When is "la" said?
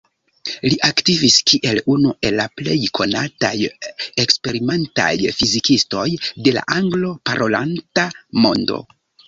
2.39-2.47, 6.59-6.67